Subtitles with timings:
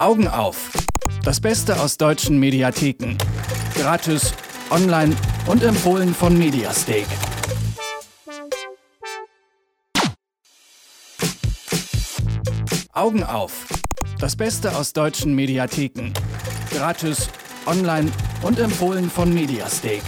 [0.00, 0.70] Augen auf.
[1.24, 3.18] Das Beste aus deutschen Mediatheken.
[3.74, 4.32] Gratis,
[4.70, 7.04] online und empfohlen von Mediastake.
[12.94, 13.66] Augen auf.
[14.18, 16.14] Das Beste aus deutschen Mediatheken.
[16.70, 17.28] Gratis,
[17.66, 20.00] online und empfohlen von Mediastake.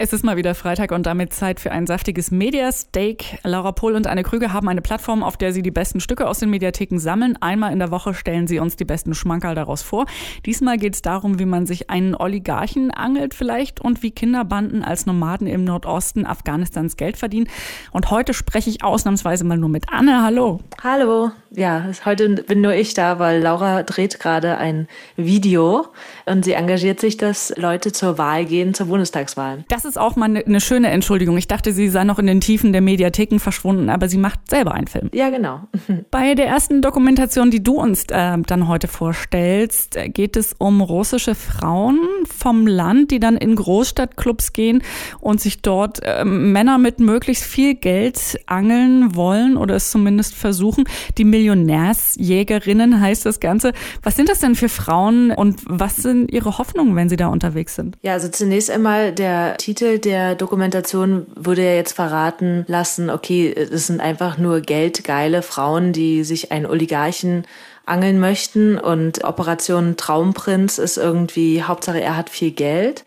[0.00, 3.40] Es ist mal wieder Freitag und damit Zeit für ein saftiges Mediasteak.
[3.42, 6.38] Laura Pohl und Anne Krüger haben eine Plattform, auf der sie die besten Stücke aus
[6.38, 7.36] den Mediatheken sammeln.
[7.40, 10.06] Einmal in der Woche stellen sie uns die besten Schmankerl daraus vor.
[10.46, 15.04] Diesmal geht es darum, wie man sich einen Oligarchen angelt vielleicht und wie Kinderbanden als
[15.04, 17.48] Nomaden im Nordosten Afghanistans Geld verdienen.
[17.90, 20.22] Und heute spreche ich ausnahmsweise mal nur mit Anne.
[20.22, 20.60] Hallo.
[20.80, 21.32] Hallo.
[21.50, 24.86] Ja, heute bin nur ich da, weil Laura dreht gerade ein
[25.16, 25.86] Video
[26.24, 29.64] und sie engagiert sich, dass Leute zur Wahl gehen, zur Bundestagswahl.
[29.68, 31.36] Das ist auch mal eine ne schöne Entschuldigung.
[31.36, 34.72] Ich dachte, sie sei noch in den Tiefen der Mediatheken verschwunden, aber sie macht selber
[34.72, 35.10] einen Film.
[35.12, 35.62] Ja, genau.
[36.10, 40.80] Bei der ersten Dokumentation, die du uns äh, dann heute vorstellst, äh, geht es um
[40.80, 44.82] russische Frauen vom Land, die dann in Großstadtclubs gehen
[45.20, 50.84] und sich dort äh, Männer mit möglichst viel Geld angeln wollen oder es zumindest versuchen.
[51.16, 53.72] Die Millionärsjägerinnen heißt das Ganze.
[54.02, 57.74] Was sind das denn für Frauen und was sind ihre Hoffnungen, wenn sie da unterwegs
[57.74, 57.96] sind?
[58.02, 63.52] Ja, also zunächst einmal der Titel Titel der Dokumentation würde ja jetzt verraten lassen, okay,
[63.52, 67.46] es sind einfach nur geldgeile Frauen, die sich einen Oligarchen
[67.86, 73.04] angeln möchten und Operation Traumprinz ist irgendwie, Hauptsache er hat viel Geld.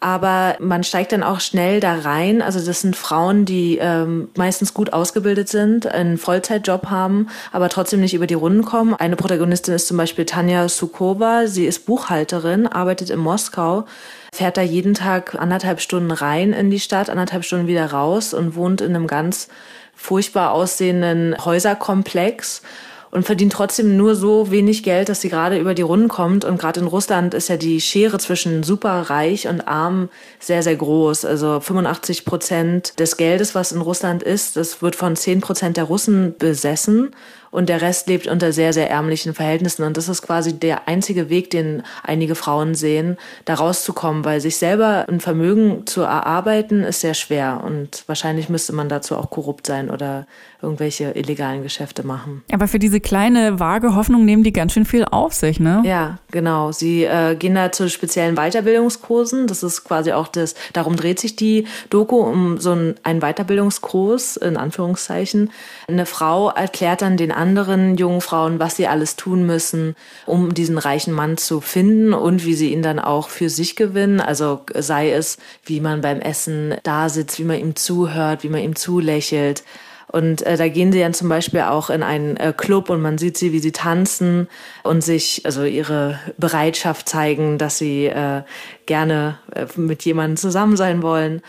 [0.00, 2.40] Aber man steigt dann auch schnell da rein.
[2.40, 8.00] Also das sind Frauen, die ähm, meistens gut ausgebildet sind, einen Vollzeitjob haben, aber trotzdem
[8.00, 8.94] nicht über die Runden kommen.
[8.94, 11.48] Eine Protagonistin ist zum Beispiel Tanja Sukova.
[11.48, 13.86] Sie ist Buchhalterin, arbeitet in Moskau,
[14.32, 18.54] fährt da jeden Tag anderthalb Stunden rein in die Stadt, anderthalb Stunden wieder raus und
[18.54, 19.48] wohnt in einem ganz
[19.94, 22.62] furchtbar aussehenden Häuserkomplex
[23.10, 26.44] und verdient trotzdem nur so wenig Geld, dass sie gerade über die Runden kommt.
[26.44, 31.24] Und gerade in Russland ist ja die Schere zwischen superreich und arm sehr, sehr groß.
[31.24, 35.84] Also 85 Prozent des Geldes, was in Russland ist, das wird von 10 Prozent der
[35.84, 37.14] Russen besessen
[37.50, 39.84] und der Rest lebt unter sehr, sehr ärmlichen Verhältnissen.
[39.84, 44.56] Und das ist quasi der einzige Weg, den einige Frauen sehen, da rauszukommen, weil sich
[44.56, 47.62] selber ein Vermögen zu erarbeiten, ist sehr schwer.
[47.64, 50.26] Und wahrscheinlich müsste man dazu auch korrupt sein oder
[50.60, 52.42] irgendwelche illegalen Geschäfte machen.
[52.52, 55.82] Aber für diese kleine, vage Hoffnung nehmen die ganz schön viel auf sich, ne?
[55.84, 56.72] Ja, genau.
[56.72, 59.46] Sie äh, gehen da zu speziellen Weiterbildungskursen.
[59.46, 64.56] Das ist quasi auch das, darum dreht sich die Doku um so einen, Weiterbildungskurs, in
[64.56, 65.50] Anführungszeichen.
[65.86, 70.76] Eine Frau erklärt dann den anderen jungen Frauen, was sie alles tun müssen, um diesen
[70.76, 74.20] reichen Mann zu finden und wie sie ihn dann auch für sich gewinnen.
[74.20, 78.60] Also sei es, wie man beim Essen da sitzt, wie man ihm zuhört, wie man
[78.60, 79.62] ihm zulächelt.
[80.10, 83.18] Und äh, da gehen sie dann zum Beispiel auch in einen äh, Club und man
[83.18, 84.48] sieht sie, wie sie tanzen
[84.82, 88.42] und sich, also ihre Bereitschaft zeigen, dass sie äh,
[88.86, 91.42] gerne äh, mit jemandem zusammen sein wollen.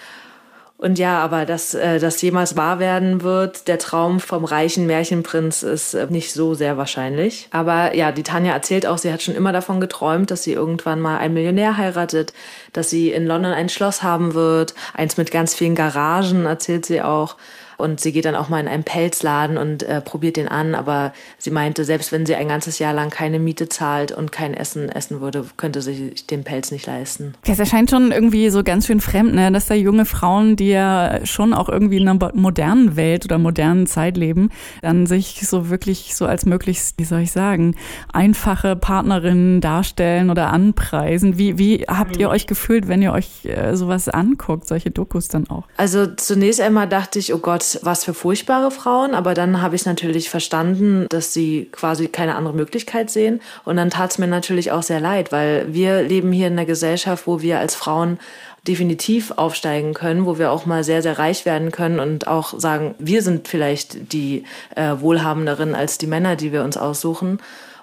[0.82, 5.62] Und ja, aber dass äh, das jemals wahr werden wird, der Traum vom reichen Märchenprinz
[5.62, 7.50] ist äh, nicht so sehr wahrscheinlich.
[7.52, 11.02] Aber ja, die Tanja erzählt auch, sie hat schon immer davon geträumt, dass sie irgendwann
[11.02, 12.32] mal einen Millionär heiratet,
[12.72, 17.02] dass sie in London ein Schloss haben wird, eins mit ganz vielen Garagen, erzählt sie
[17.02, 17.36] auch.
[17.80, 20.76] Und sie geht dann auch mal in einen Pelzladen und äh, probiert den an.
[20.76, 24.54] Aber sie meinte, selbst wenn sie ein ganzes Jahr lang keine Miete zahlt und kein
[24.54, 27.34] Essen essen würde, könnte sie den Pelz nicht leisten.
[27.46, 29.52] Das erscheint schon irgendwie so ganz schön fremd, ne?
[29.52, 33.88] dass da junge Frauen, die ja schon auch irgendwie in einer modernen Welt oder modernen
[33.88, 34.50] Zeit leben,
[34.82, 37.76] dann sich so wirklich so als möglichst, wie soll ich sagen,
[38.12, 41.38] einfache Partnerinnen darstellen oder anpreisen.
[41.38, 45.50] Wie, wie habt ihr euch gefühlt, wenn ihr euch äh, sowas anguckt, solche Dokus dann
[45.50, 45.64] auch?
[45.78, 49.85] Also zunächst einmal dachte ich, oh Gott, was für furchtbare Frauen, aber dann habe ich
[49.85, 53.41] natürlich verstanden, dass sie quasi keine andere Möglichkeit sehen.
[53.66, 56.66] Und dann tat es mir natürlich auch sehr leid, weil wir leben hier in einer
[56.66, 58.19] Gesellschaft, wo wir als Frauen
[58.68, 62.96] definitiv aufsteigen können, wo wir auch mal sehr, sehr reich werden können und auch sagen,
[63.00, 64.44] wir sind vielleicht die
[64.75, 67.39] äh, Wohlhabenderen als die Männer, die wir uns aussuchen.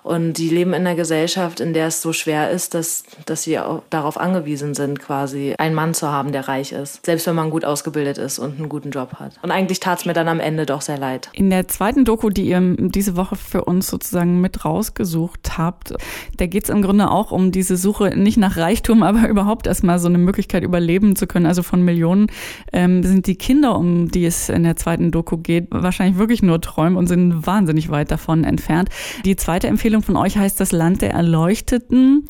[0.07, 3.59] Und die leben in einer Gesellschaft, in der es so schwer ist, dass, dass sie
[3.59, 7.05] auch darauf angewiesen sind, quasi einen Mann zu haben, der reich ist.
[7.05, 9.33] Selbst wenn man gut ausgebildet ist und einen guten Job hat.
[9.43, 11.29] Und eigentlich tat es mir dann am Ende doch sehr leid.
[11.33, 15.93] In der zweiten Doku, die ihr diese Woche für uns sozusagen mit rausgesucht habt,
[16.37, 19.99] da geht es im Grunde auch um diese Suche nicht nach Reichtum, aber überhaupt erstmal
[19.99, 21.47] so eine Möglichkeit überleben zu können.
[21.47, 22.29] Also von Millionen
[22.73, 26.61] ähm, sind die Kinder, um die es in der zweiten Doku geht, wahrscheinlich wirklich nur
[26.61, 28.89] Träume und sind wahnsinnig weit davon entfernt.
[29.25, 32.29] Die zweite Empfehlung Empfehlung von euch heißt Das Land der Erleuchteten.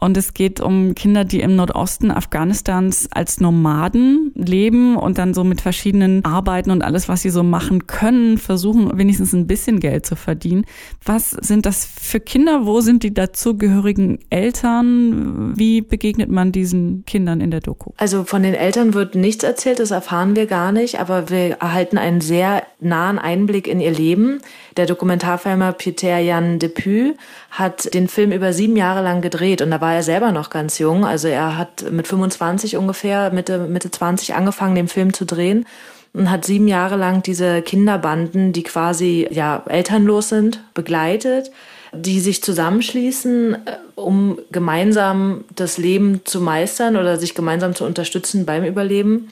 [0.00, 5.44] Und es geht um Kinder, die im Nordosten Afghanistans als Nomaden leben und dann so
[5.44, 10.04] mit verschiedenen Arbeiten und alles, was sie so machen können, versuchen wenigstens ein bisschen Geld
[10.04, 10.64] zu verdienen.
[11.04, 12.66] Was sind das für Kinder?
[12.66, 15.56] Wo sind die dazugehörigen Eltern?
[15.56, 17.92] Wie begegnet man diesen Kindern in der Doku?
[17.96, 21.96] Also von den Eltern wird nichts erzählt, das erfahren wir gar nicht, aber wir erhalten
[21.96, 24.40] einen sehr nahen Einblick in ihr Leben.
[24.76, 27.14] Der Dokumentarfilmer Peter Jan Depuy
[27.50, 30.78] hat den Film über sieben Jahre lang gedreht und da war er selber noch ganz
[30.78, 31.04] jung.
[31.04, 35.66] Also er hat mit 25 ungefähr, Mitte, Mitte 20 angefangen, den Film zu drehen
[36.14, 41.50] und hat sieben Jahre lang diese Kinderbanden, die quasi ja elternlos sind, begleitet,
[41.92, 43.58] die sich zusammenschließen, äh,
[43.94, 49.30] um gemeinsam das Leben zu meistern oder sich gemeinsam zu unterstützen beim Überleben.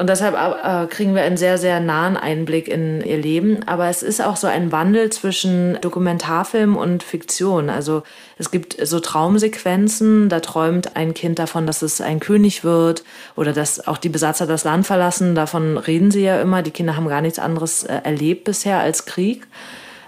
[0.00, 3.64] Und deshalb äh, kriegen wir einen sehr, sehr nahen Einblick in ihr Leben.
[3.66, 7.68] Aber es ist auch so ein Wandel zwischen Dokumentarfilm und Fiktion.
[7.68, 8.04] Also
[8.38, 13.02] es gibt so Traumsequenzen, da träumt ein Kind davon, dass es ein König wird
[13.34, 15.34] oder dass auch die Besatzer das Land verlassen.
[15.34, 16.62] Davon reden sie ja immer.
[16.62, 19.48] Die Kinder haben gar nichts anderes äh, erlebt bisher als Krieg.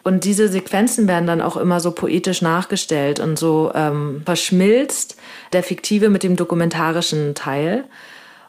[0.04, 5.16] Und diese Sequenzen werden dann auch immer so poetisch nachgestellt und so ähm, verschmilzt
[5.52, 7.87] der fiktive mit dem dokumentarischen Teil.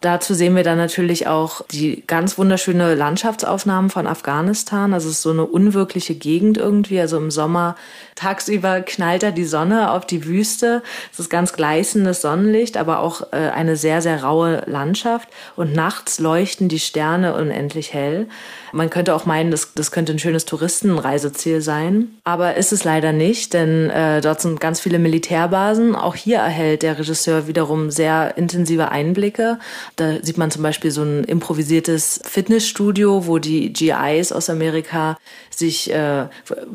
[0.02, 4.96] Dazu sehen wir dann natürlich auch die ganz wunderschöne Landschaftsaufnahmen von Afghanistan.
[4.96, 7.00] Also es ist so eine unwirkliche Gegend irgendwie.
[7.00, 7.76] Also im Sommer
[8.16, 10.82] tagsüber knallt da die Sonne auf die Wüste.
[11.14, 15.30] Es ist ganz gleißendes Sonnenlicht, aber auch äh, eine sehr, sehr raue Landschaft.
[15.56, 18.28] Und nachts leuchten die Sterne unendlich hell.
[18.72, 22.08] Man könnte auch meinen, das, das könnte ein schönes Touristenreiseziel sein.
[22.24, 25.96] Aber ist es leider nicht, denn äh, dort sind ganz viele Militärbasen.
[25.96, 29.60] Auch hier erhält der Regisseur wiederum sehr intensive Einblicke.
[29.96, 35.18] Da sieht man zum Beispiel so ein improvisiertes Fitnessstudio, wo die GIs aus Amerika
[35.50, 36.26] sich äh,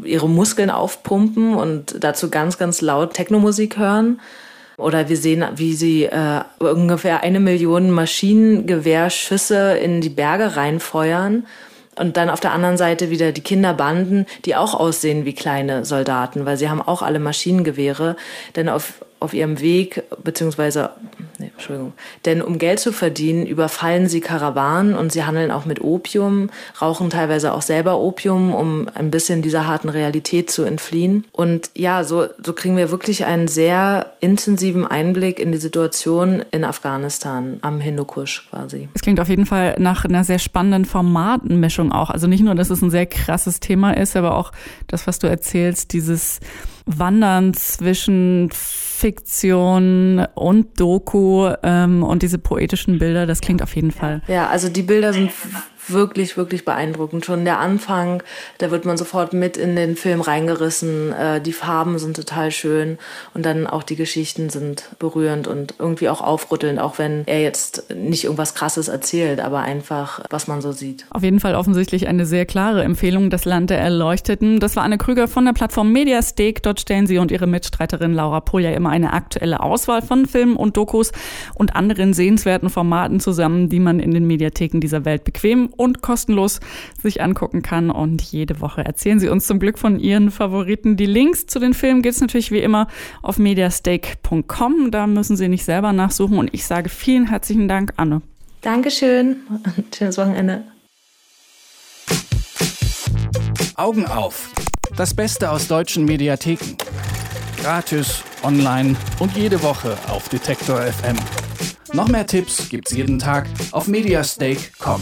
[0.04, 4.20] ihre Muskeln aufpumpen und dazu ganz, ganz laut Technomusik hören.
[4.76, 11.46] Oder wir sehen, wie sie äh, ungefähr eine Million Maschinengewehrschüsse in die Berge reinfeuern
[11.98, 16.44] und dann auf der anderen Seite wieder die Kinderbanden, die auch aussehen wie kleine Soldaten,
[16.44, 18.16] weil sie haben auch alle Maschinengewehre.
[18.54, 20.90] Denn auf, auf ihrem Weg, beziehungsweise
[21.56, 21.94] Entschuldigung.
[22.26, 26.50] Denn um Geld zu verdienen, überfallen sie Karawanen und sie handeln auch mit Opium,
[26.80, 31.24] rauchen teilweise auch selber Opium, um ein bisschen dieser harten Realität zu entfliehen.
[31.32, 36.62] Und ja, so, so kriegen wir wirklich einen sehr intensiven Einblick in die Situation in
[36.64, 38.88] Afghanistan am Hindukusch quasi.
[38.94, 42.10] Es klingt auf jeden Fall nach einer sehr spannenden Formatenmischung auch.
[42.10, 44.52] Also nicht nur, dass es ein sehr krasses Thema ist, aber auch
[44.88, 46.40] das, was du erzählst, dieses
[46.86, 54.22] Wandern zwischen Fiktion und Doku ähm, und diese poetischen Bilder, das klingt auf jeden Fall.
[54.28, 55.32] Ja, also die Bilder sind
[55.88, 57.24] wirklich, wirklich beeindruckend.
[57.24, 58.22] Schon der Anfang,
[58.58, 61.12] da wird man sofort mit in den Film reingerissen.
[61.12, 62.98] Äh, die Farben sind total schön
[63.34, 67.94] und dann auch die Geschichten sind berührend und irgendwie auch aufrüttelnd, auch wenn er jetzt
[67.94, 71.06] nicht irgendwas Krasses erzählt, aber einfach, was man so sieht.
[71.10, 74.60] Auf jeden Fall offensichtlich eine sehr klare Empfehlung, das Land der Erleuchteten.
[74.60, 76.60] Das war Anne Krüger von der Plattform Mediastake.
[76.62, 80.76] Dort stellen sie und ihre Mitstreiterin Laura Polja immer eine aktuelle Auswahl von Filmen und
[80.76, 81.12] Dokus
[81.54, 86.60] und anderen sehenswerten Formaten zusammen, die man in den Mediatheken dieser Welt bequem und kostenlos
[87.02, 87.90] sich angucken kann.
[87.90, 90.96] Und jede Woche erzählen Sie uns zum Glück von Ihren Favoriten.
[90.96, 92.88] Die Links zu den Filmen gibt es natürlich wie immer
[93.22, 94.90] auf mediastake.com.
[94.90, 96.38] Da müssen Sie nicht selber nachsuchen.
[96.38, 98.22] Und ich sage vielen herzlichen Dank, Anne.
[98.62, 99.36] Dankeschön
[99.76, 100.64] und schönes Wochenende.
[103.76, 104.50] Augen auf.
[104.96, 106.76] Das Beste aus deutschen Mediatheken.
[107.60, 111.16] Gratis, online und jede Woche auf Detektor FM.
[111.92, 115.00] Noch mehr Tipps gibt's jeden Tag auf mediastake.com.